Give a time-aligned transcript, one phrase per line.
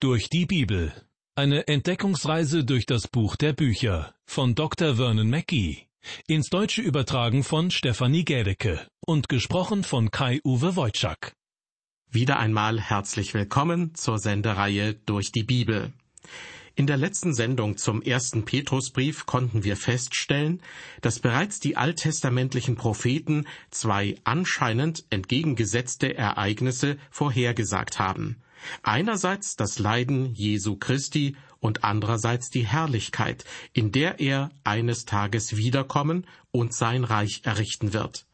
[0.00, 0.92] Durch die Bibel.
[1.34, 4.94] Eine Entdeckungsreise durch das Buch der Bücher von Dr.
[4.94, 5.88] Vernon Mackey.
[6.28, 11.32] Ins Deutsche übertragen von Stefanie Gädecke und gesprochen von Kai-Uwe Wojczak.
[12.12, 15.92] Wieder einmal herzlich willkommen zur Sendereihe Durch die Bibel.
[16.76, 20.62] In der letzten Sendung zum ersten Petrusbrief konnten wir feststellen,
[21.00, 28.36] dass bereits die alttestamentlichen Propheten zwei anscheinend entgegengesetzte Ereignisse vorhergesagt haben.
[28.82, 36.26] Einerseits das Leiden Jesu Christi und andererseits die Herrlichkeit, in der er eines Tages wiederkommen
[36.50, 38.26] und sein Reich errichten wird.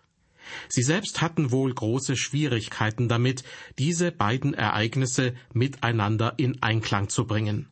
[0.69, 3.45] Sie selbst hatten wohl große Schwierigkeiten damit,
[3.79, 7.69] diese beiden Ereignisse miteinander in Einklang zu bringen.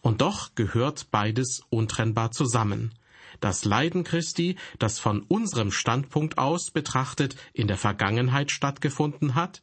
[0.00, 2.92] Und doch gehört beides untrennbar zusammen.
[3.40, 9.62] Das Leiden Christi, das von unserem Standpunkt aus betrachtet in der Vergangenheit stattgefunden hat,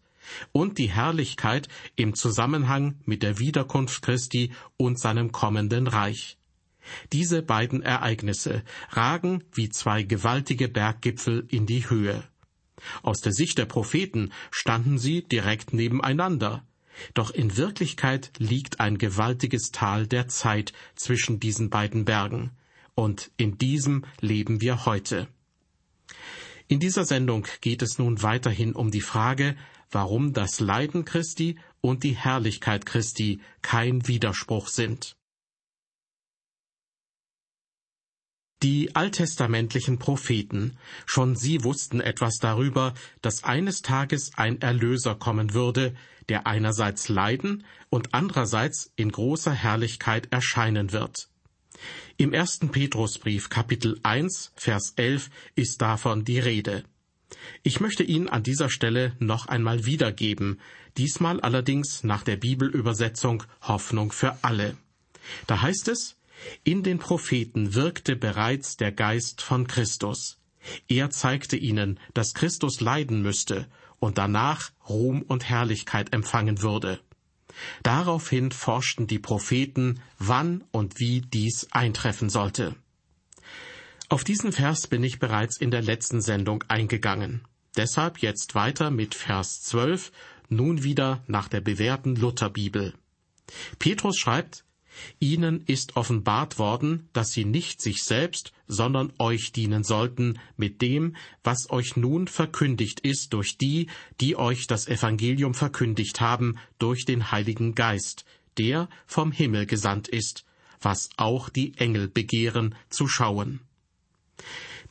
[0.52, 6.38] und die Herrlichkeit im Zusammenhang mit der Wiederkunft Christi und seinem kommenden Reich.
[7.14, 12.24] Diese beiden Ereignisse ragen wie zwei gewaltige Berggipfel in die Höhe.
[13.02, 16.66] Aus der Sicht der Propheten standen sie direkt nebeneinander,
[17.14, 22.52] doch in Wirklichkeit liegt ein gewaltiges Tal der Zeit zwischen diesen beiden Bergen,
[22.94, 25.28] und in diesem leben wir heute.
[26.68, 29.56] In dieser Sendung geht es nun weiterhin um die Frage,
[29.92, 35.16] warum das Leiden Christi und die Herrlichkeit Christi kein Widerspruch sind.
[38.64, 45.94] Die alttestamentlichen Propheten, schon sie wussten etwas darüber, dass eines Tages ein Erlöser kommen würde,
[46.30, 51.30] der einerseits leiden und andererseits in großer Herrlichkeit erscheinen wird.
[52.18, 56.86] Im ersten Petrusbrief Kapitel 1 Vers 11 ist davon die Rede.
[57.64, 60.60] Ich möchte ihn an dieser Stelle noch einmal wiedergeben,
[60.98, 64.78] diesmal allerdings nach der Bibelübersetzung Hoffnung für alle.
[65.48, 66.18] Da heißt es,
[66.64, 70.38] in den Propheten wirkte bereits der Geist von Christus.
[70.88, 73.68] Er zeigte ihnen, dass Christus leiden müsste
[74.00, 77.00] und danach Ruhm und Herrlichkeit empfangen würde.
[77.84, 82.76] Daraufhin forschten die Propheten, wann und wie dies eintreffen sollte.
[84.08, 87.42] Auf diesen Vers bin ich bereits in der letzten Sendung eingegangen.
[87.76, 90.12] Deshalb jetzt weiter mit Vers 12,
[90.48, 92.94] nun wieder nach der bewährten Lutherbibel.
[93.80, 94.64] Petrus schreibt,
[95.20, 101.16] Ihnen ist offenbart worden, dass Sie nicht sich selbst, sondern euch dienen sollten mit dem,
[101.44, 103.90] was euch nun verkündigt ist durch die,
[104.22, 108.24] die euch das Evangelium verkündigt haben, durch den Heiligen Geist,
[108.58, 110.46] der vom Himmel gesandt ist,
[110.80, 113.65] was auch die Engel begehren zu schauen.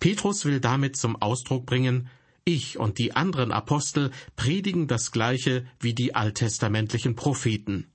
[0.01, 2.09] Petrus will damit zum Ausdruck bringen,
[2.45, 7.87] ich und die anderen Apostel predigen das Gleiche wie die alttestamentlichen Propheten.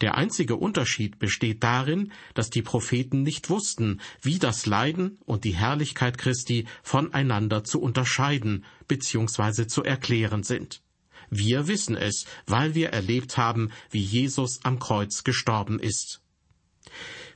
[0.00, 5.54] Der einzige Unterschied besteht darin, dass die Propheten nicht wussten, wie das Leiden und die
[5.54, 9.66] Herrlichkeit Christi voneinander zu unterscheiden bzw.
[9.66, 10.82] zu erklären sind.
[11.30, 16.20] Wir wissen es, weil wir erlebt haben, wie Jesus am Kreuz gestorben ist.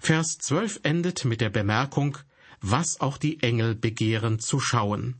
[0.00, 2.18] Vers 12 endet mit der Bemerkung,
[2.66, 5.16] was auch die Engel begehren zu schauen.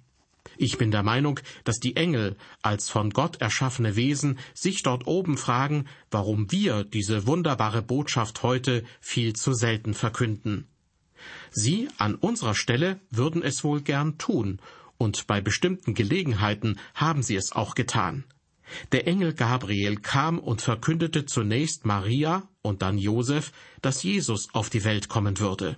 [0.57, 5.37] Ich bin der Meinung, dass die Engel als von Gott erschaffene Wesen sich dort oben
[5.37, 10.69] fragen, warum wir diese wunderbare Botschaft heute viel zu selten verkünden.
[11.51, 14.61] Sie an unserer Stelle würden es wohl gern tun,
[14.97, 18.25] und bei bestimmten Gelegenheiten haben sie es auch getan.
[18.93, 24.85] Der Engel Gabriel kam und verkündete zunächst Maria und dann Josef, dass Jesus auf die
[24.85, 25.77] Welt kommen würde.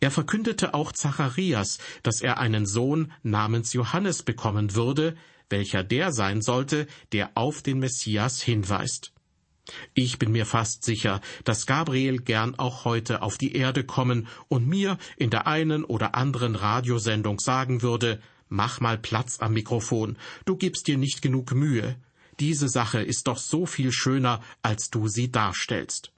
[0.00, 5.16] Er verkündete auch Zacharias, dass er einen Sohn namens Johannes bekommen würde,
[5.48, 9.12] welcher der sein sollte, der auf den Messias hinweist.
[9.94, 14.66] Ich bin mir fast sicher, dass Gabriel gern auch heute auf die Erde kommen und
[14.66, 20.56] mir in der einen oder anderen Radiosendung sagen würde, mach mal Platz am Mikrofon, du
[20.56, 21.96] gibst dir nicht genug Mühe.
[22.40, 26.10] Diese Sache ist doch so viel schöner, als du sie darstellst.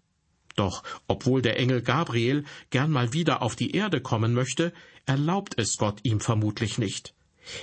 [0.54, 4.72] Doch obwohl der Engel Gabriel gern mal wieder auf die Erde kommen möchte,
[5.06, 7.14] erlaubt es Gott ihm vermutlich nicht.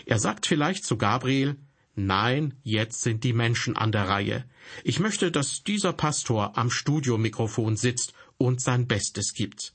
[0.05, 1.57] Er sagt vielleicht zu Gabriel
[1.95, 4.45] Nein, jetzt sind die Menschen an der Reihe.
[4.85, 9.73] Ich möchte, dass dieser Pastor am Studiomikrofon sitzt und sein Bestes gibt.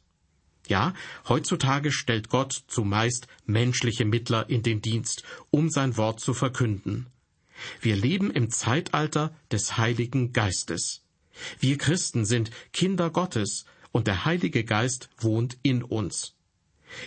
[0.67, 0.95] Ja,
[1.29, 7.09] heutzutage stellt Gott zumeist menschliche Mittler in den Dienst, um sein Wort zu verkünden.
[7.83, 11.04] Wir leben im Zeitalter des Heiligen Geistes.
[11.59, 16.35] Wir Christen sind Kinder Gottes und der Heilige Geist wohnt in uns.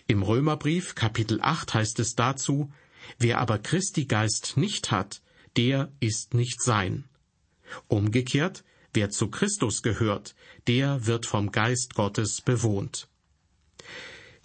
[0.07, 2.71] Im Römerbrief Kapitel 8 heißt es dazu,
[3.17, 5.21] wer aber Christi Geist nicht hat,
[5.55, 7.05] der ist nicht sein.
[7.87, 8.63] Umgekehrt,
[8.97, 10.33] Wer zu Christus gehört,
[10.65, 13.07] der wird vom Geist Gottes bewohnt.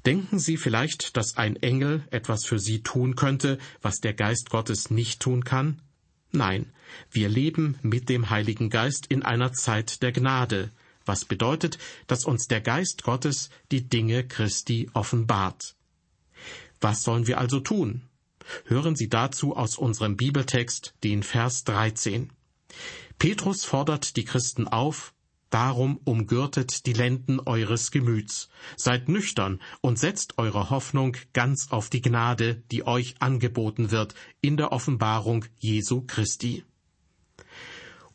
[0.05, 4.91] Denken Sie vielleicht, dass ein Engel etwas für Sie tun könnte, was der Geist Gottes
[4.91, 5.81] nicht tun kann?
[6.33, 6.73] Nein,
[7.11, 10.71] wir leben mit dem Heiligen Geist in einer Zeit der Gnade,
[11.05, 15.77] was bedeutet, dass uns der Geist Gottes die Dinge Christi offenbart.
[16.81, 18.09] Was sollen wir also tun?
[18.65, 22.33] Hören Sie dazu aus unserem Bibeltext den Vers 13.
[23.19, 25.15] Petrus fordert die Christen auf,
[25.53, 32.01] Darum umgürtet die Lenden eures Gemüts, seid nüchtern und setzt eure Hoffnung ganz auf die
[32.01, 36.65] Gnade, die euch angeboten wird in der Offenbarung Jesu Christi.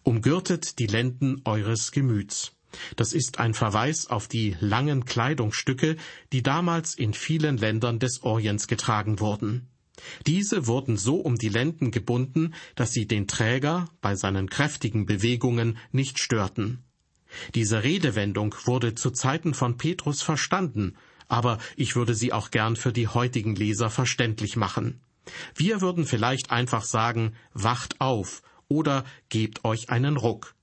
[0.02, 2.54] Umgürtet die Lenden eures Gemüts.
[2.96, 5.96] Das ist ein Verweis auf die langen Kleidungsstücke,
[6.34, 9.68] die damals in vielen Ländern des Orients getragen wurden.
[10.26, 15.78] Diese wurden so um die Lenden gebunden, dass sie den Träger bei seinen kräftigen Bewegungen
[15.92, 16.84] nicht störten.
[17.56, 20.96] Diese Redewendung wurde zu Zeiten von Petrus verstanden,
[21.28, 25.02] aber ich würde sie auch gern für die heutigen Leser verständlich machen.
[25.56, 30.56] Wir würden vielleicht einfach sagen, wacht auf oder gebt euch einen Ruck.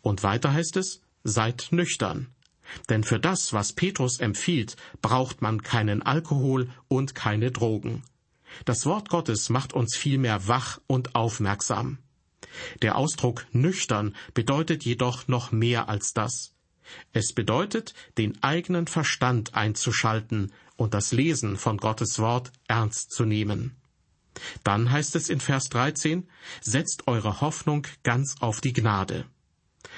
[0.00, 2.28] Und weiter heißt es, seid nüchtern.
[2.88, 8.02] Denn für das, was Petrus empfiehlt, braucht man keinen Alkohol und keine Drogen.
[8.64, 11.98] Das Wort Gottes macht uns vielmehr wach und aufmerksam.
[12.82, 16.54] Der Ausdruck nüchtern bedeutet jedoch noch mehr als das.
[17.12, 23.76] Es bedeutet, den eigenen Verstand einzuschalten und das Lesen von Gottes Wort ernst zu nehmen.
[24.64, 26.28] Dann heißt es in Vers 13,
[26.60, 29.26] setzt eure Hoffnung ganz auf die Gnade.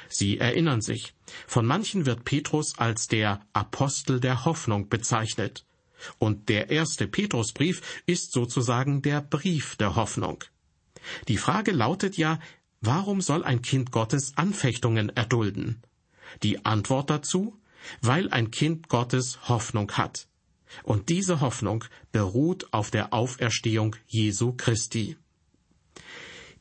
[0.09, 1.15] Sie erinnern sich,
[1.47, 5.65] von manchen wird Petrus als der Apostel der Hoffnung bezeichnet.
[6.19, 10.45] Und der erste Petrusbrief ist sozusagen der Brief der Hoffnung.
[11.29, 12.39] Die Frage lautet ja,
[12.81, 15.83] warum soll ein Kind Gottes Anfechtungen erdulden?
[16.43, 17.61] Die Antwort dazu,
[18.01, 20.27] weil ein Kind Gottes Hoffnung hat.
[20.83, 25.17] Und diese Hoffnung beruht auf der Auferstehung Jesu Christi.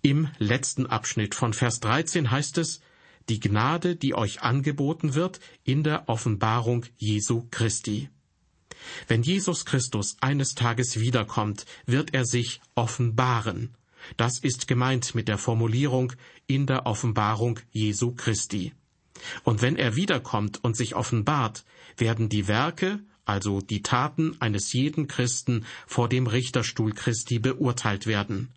[0.01, 2.81] Im letzten Abschnitt von Vers 13 heißt es,
[3.29, 8.09] die Gnade, die euch angeboten wird in der Offenbarung Jesu Christi.
[9.07, 13.75] Wenn Jesus Christus eines Tages wiederkommt, wird er sich offenbaren.
[14.17, 16.13] Das ist gemeint mit der Formulierung
[16.47, 18.73] in der Offenbarung Jesu Christi.
[19.43, 21.63] Und wenn er wiederkommt und sich offenbart,
[21.97, 28.49] werden die Werke, also die Taten eines jeden Christen vor dem Richterstuhl Christi beurteilt werden.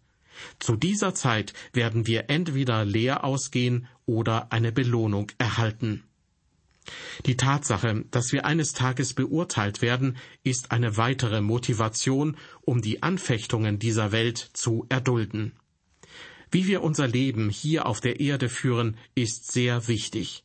[0.58, 6.04] Zu dieser Zeit werden wir entweder leer ausgehen oder eine Belohnung erhalten.
[7.24, 13.78] Die Tatsache, dass wir eines Tages beurteilt werden, ist eine weitere Motivation, um die Anfechtungen
[13.78, 15.52] dieser Welt zu erdulden.
[16.50, 20.44] Wie wir unser Leben hier auf der Erde führen, ist sehr wichtig.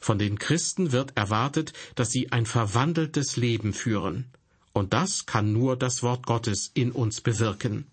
[0.00, 4.30] Von den Christen wird erwartet, dass sie ein verwandeltes Leben führen.
[4.72, 7.86] Und das kann nur das Wort Gottes in uns bewirken.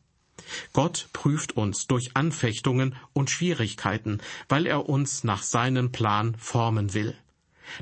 [0.71, 7.15] Gott prüft uns durch Anfechtungen und Schwierigkeiten, weil er uns nach seinem Plan formen will.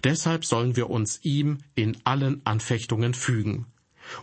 [0.04, 3.68] Deshalb sollen wir uns ihm in allen Anfechtungen fügen.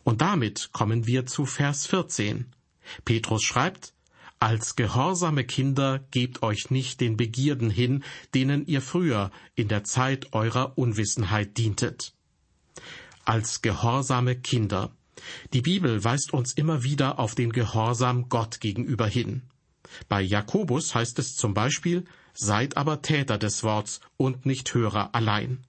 [0.02, 2.46] Und damit kommen wir zu Vers 14.
[3.04, 3.94] Petrus schreibt,
[4.40, 10.32] als gehorsame Kinder gebt euch nicht den Begierden hin, denen ihr früher in der Zeit
[10.34, 12.12] eurer Unwissenheit dientet.
[13.24, 14.94] Als gehorsame Kinder.
[15.54, 19.42] Die Bibel weist uns immer wieder auf den Gehorsam Gott gegenüber hin.
[20.08, 22.04] Bei Jakobus heißt es zum Beispiel,
[22.34, 25.64] Seid aber Täter des Worts und nicht Hörer allein.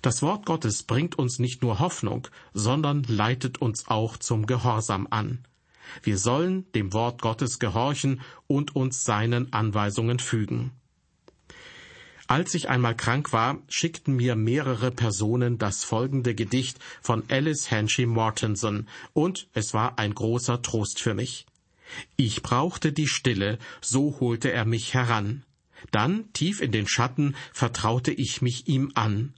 [0.00, 5.44] Das Wort Gottes bringt uns nicht nur Hoffnung, sondern leitet uns auch zum Gehorsam an.
[6.02, 10.72] Wir sollen dem Wort Gottes gehorchen und uns seinen Anweisungen fügen.
[12.28, 18.06] Als ich einmal krank war, schickten mir mehrere Personen das folgende Gedicht von Alice Henchy
[18.06, 21.46] Mortenson, und es war ein großer Trost für mich.
[22.16, 25.44] Ich brauchte die Stille, so holte er mich heran.
[25.90, 29.34] Dann, tief in den Schatten, vertraute ich mich ihm an.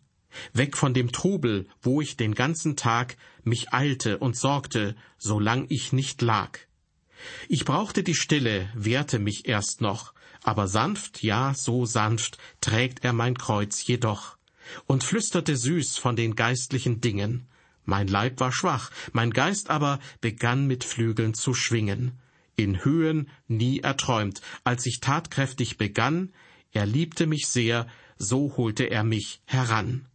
[0.53, 5.93] Weg von dem Trubel, wo ich den ganzen Tag mich eilte und sorgte, solang ich
[5.93, 6.59] nicht lag.
[7.49, 13.13] Ich brauchte die Stille, wehrte mich erst noch, aber sanft, ja, so sanft, trägt er
[13.13, 14.37] mein Kreuz jedoch,
[14.87, 17.47] und flüsterte süß von den geistlichen Dingen.
[17.85, 22.19] Mein Leib war schwach, mein Geist aber begann mit Flügeln zu schwingen
[22.57, 24.41] in Höhen nie erträumt.
[24.65, 26.33] Als ich tatkräftig begann,
[26.73, 30.07] er liebte mich sehr, so holte er mich heran.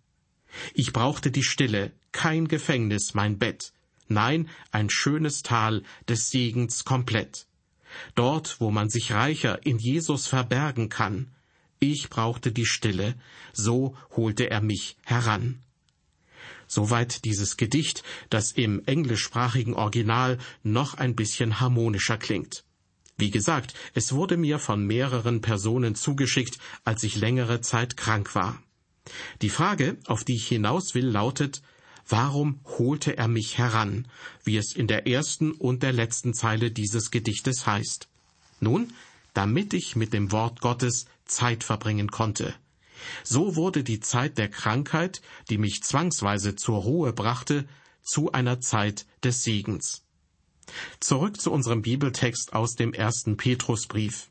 [0.73, 3.73] Ich brauchte die Stille, kein Gefängnis mein Bett,
[4.07, 7.45] nein, ein schönes Tal des Segens komplett.
[8.15, 11.31] Dort, wo man sich reicher in Jesus verbergen kann,
[11.79, 13.15] Ich brauchte die Stille,
[13.53, 15.59] so holte er mich heran.
[16.71, 22.63] Soweit dieses Gedicht, das im englischsprachigen Original noch ein bisschen harmonischer klingt.
[23.17, 28.61] Wie gesagt, es wurde mir von mehreren Personen zugeschickt, als ich längere Zeit krank war.
[29.41, 31.63] Die Frage, auf die ich hinaus will, lautet,
[32.07, 34.07] warum holte er mich heran,
[34.43, 38.07] wie es in der ersten und der letzten Zeile dieses Gedichtes heißt?
[38.59, 38.93] Nun,
[39.33, 42.53] damit ich mit dem Wort Gottes Zeit verbringen konnte.
[43.23, 47.65] So wurde die Zeit der Krankheit, die mich zwangsweise zur Ruhe brachte,
[48.01, 50.03] zu einer Zeit des Segens.
[50.99, 54.29] Zurück zu unserem Bibeltext aus dem ersten Petrusbrief.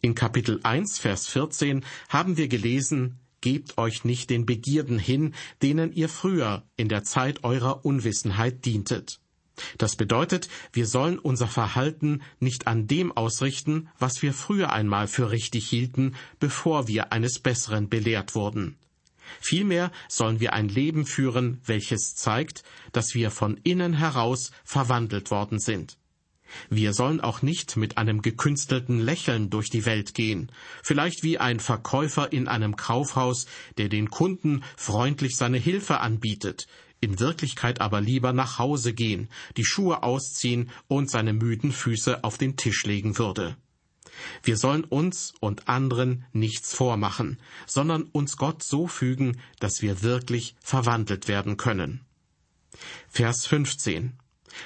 [0.00, 5.92] In Kapitel 1, Vers 14 haben wir gelesen, Gebt euch nicht den Begierden hin, denen
[5.92, 9.20] ihr früher in der Zeit eurer Unwissenheit dientet.
[9.78, 15.30] Das bedeutet, wir sollen unser Verhalten nicht an dem ausrichten, was wir früher einmal für
[15.30, 18.76] richtig hielten, bevor wir eines Besseren belehrt wurden.
[19.40, 25.58] Vielmehr sollen wir ein Leben führen, welches zeigt, dass wir von innen heraus verwandelt worden
[25.58, 25.98] sind.
[26.68, 31.58] Wir sollen auch nicht mit einem gekünstelten Lächeln durch die Welt gehen, vielleicht wie ein
[31.58, 33.46] Verkäufer in einem Kaufhaus,
[33.78, 36.66] der den Kunden freundlich seine Hilfe anbietet,
[37.04, 42.38] in Wirklichkeit aber lieber nach Hause gehen, die Schuhe ausziehen und seine müden Füße auf
[42.38, 43.56] den Tisch legen würde.
[44.42, 50.56] Wir sollen uns und anderen nichts vormachen, sondern uns Gott so fügen, dass wir wirklich
[50.60, 52.00] verwandelt werden können.
[53.08, 54.14] Vers 15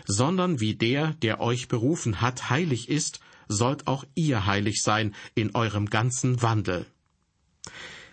[0.07, 5.55] Sondern wie der, der euch berufen hat, heilig ist, sollt auch ihr heilig sein in
[5.55, 6.87] eurem ganzen Wandel.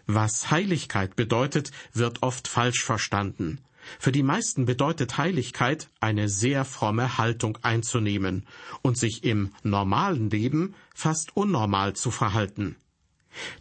[0.08, 3.60] Was Heiligkeit bedeutet, wird oft falsch verstanden.
[3.99, 8.45] Für die meisten bedeutet Heiligkeit, eine sehr fromme Haltung einzunehmen
[8.81, 12.75] und sich im normalen Leben fast unnormal zu verhalten.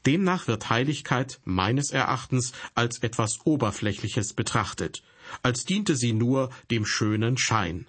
[0.06, 5.02] Demnach wird Heiligkeit meines Erachtens als etwas Oberflächliches betrachtet,
[5.42, 7.86] als diente sie nur dem schönen Schein.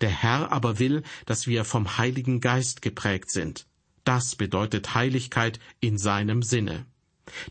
[0.00, 3.66] Der Herr aber will, dass wir vom Heiligen Geist geprägt sind.
[4.04, 6.86] Das bedeutet Heiligkeit in seinem Sinne.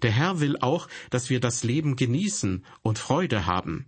[0.01, 3.85] Der Herr will auch, dass wir das Leben genießen und Freude haben.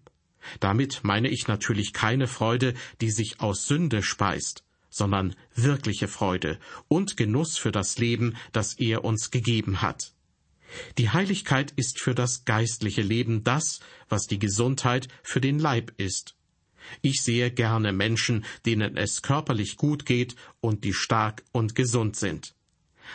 [0.59, 7.17] Damit meine ich natürlich keine Freude, die sich aus Sünde speist, sondern wirkliche Freude und
[7.17, 10.13] Genuss für das Leben, das er uns gegeben hat.
[10.97, 16.35] Die Heiligkeit ist für das geistliche Leben das, was die Gesundheit für den Leib ist.
[17.01, 22.55] Ich sehe gerne Menschen, denen es körperlich gut geht und die stark und gesund sind.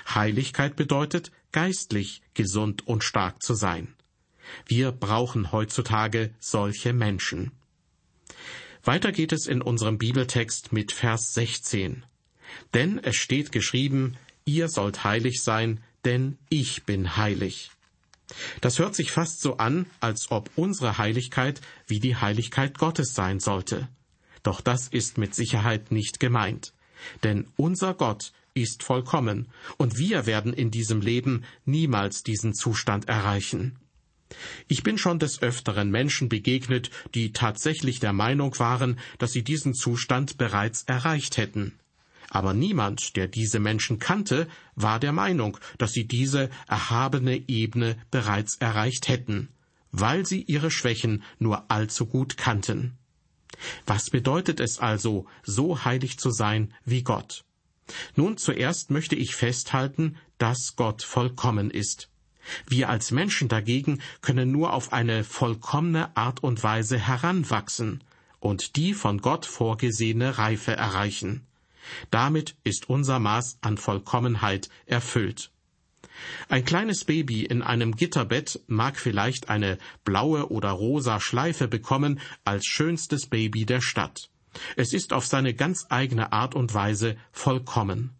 [0.08, 3.94] Heiligkeit bedeutet, geistlich gesund und stark zu sein.
[4.67, 7.52] Wir brauchen heutzutage solche Menschen.
[8.85, 12.05] Weiter geht es in unserem Bibeltext mit Vers 16.
[12.75, 17.71] Denn es steht geschrieben, ihr sollt heilig sein, denn ich bin heilig.
[18.61, 23.40] Das hört sich fast so an, als ob unsere Heiligkeit wie die Heiligkeit Gottes sein
[23.40, 23.88] sollte.
[24.43, 26.73] Doch das ist mit Sicherheit nicht gemeint.
[27.23, 33.78] Denn unser Gott ist vollkommen, und wir werden in diesem Leben niemals diesen Zustand erreichen.
[34.66, 39.75] Ich bin schon des Öfteren Menschen begegnet, die tatsächlich der Meinung waren, dass sie diesen
[39.75, 41.78] Zustand bereits erreicht hätten.
[42.30, 48.56] Aber niemand, der diese Menschen kannte, war der Meinung, dass sie diese erhabene Ebene bereits
[48.56, 49.49] erreicht hätten,
[49.92, 52.99] weil sie ihre Schwächen nur allzu gut kannten.
[53.87, 57.44] Was bedeutet es also, so heilig zu sein wie Gott?
[58.14, 62.11] Nun zuerst möchte ich festhalten, dass Gott vollkommen ist.
[62.66, 68.02] Wir als Menschen dagegen können nur auf eine vollkommene Art und Weise heranwachsen
[68.40, 71.47] und die von Gott vorgesehene Reife erreichen.
[72.11, 75.50] Damit ist unser Maß an Vollkommenheit erfüllt.
[76.49, 82.66] Ein kleines Baby in einem Gitterbett mag vielleicht eine blaue oder rosa Schleife bekommen als
[82.66, 84.30] schönstes Baby der Stadt.
[84.76, 88.17] Es ist auf seine ganz eigene Art und Weise vollkommen.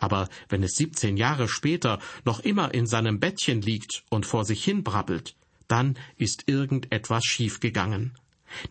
[0.00, 4.64] Aber wenn es 17 Jahre später noch immer in seinem Bettchen liegt und vor sich
[4.64, 5.36] hin brabbelt,
[5.68, 8.12] dann ist irgendetwas schiefgegangen.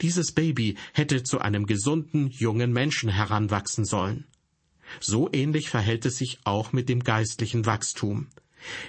[0.01, 4.25] Dieses Baby hätte zu einem gesunden jungen Menschen heranwachsen sollen.
[4.99, 8.27] So ähnlich verhält es sich auch mit dem geistlichen Wachstum.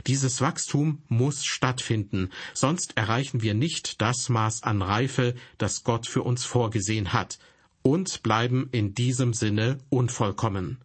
[0.07, 6.23] Dieses Wachstum muss stattfinden, sonst erreichen wir nicht das Maß an Reife, das Gott für
[6.23, 7.39] uns vorgesehen hat,
[7.83, 10.79] und bleiben in diesem Sinne unvollkommen.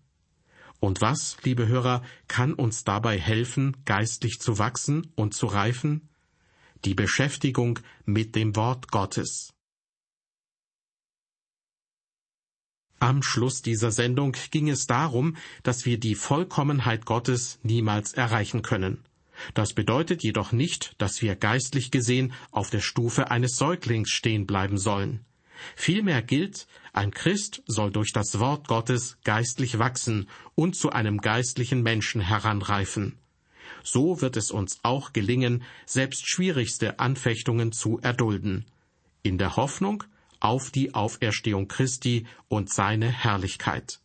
[0.80, 6.10] Und was, liebe Hörer, kann uns dabei helfen, geistlich zu wachsen und zu reifen?
[6.84, 9.54] Die Beschäftigung mit dem Wort Gottes.
[13.00, 19.04] Am Schluss dieser Sendung ging es darum, dass wir die Vollkommenheit Gottes niemals erreichen können.
[19.54, 24.78] Das bedeutet jedoch nicht, dass wir geistlich gesehen auf der Stufe eines Säuglings stehen bleiben
[24.78, 25.26] sollen.
[25.76, 31.82] Vielmehr gilt, ein Christ soll durch das Wort Gottes geistlich wachsen und zu einem geistlichen
[31.82, 33.18] Menschen heranreifen.
[33.84, 38.66] So wird es uns auch gelingen, selbst schwierigste Anfechtungen zu erdulden,
[39.24, 40.04] in der Hoffnung
[40.40, 44.00] auf die Auferstehung Christi und seine Herrlichkeit.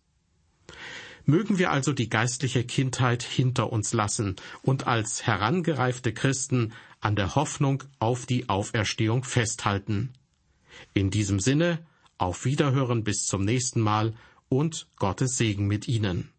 [1.25, 7.35] Mögen wir also die geistliche Kindheit hinter uns lassen und als herangereifte Christen an der
[7.35, 10.13] Hoffnung auf die Auferstehung festhalten.
[10.95, 11.85] In diesem Sinne,
[12.19, 14.15] auf Wiederhören bis zum nächsten Mal
[14.49, 16.31] und Gottes Segen mit Ihnen.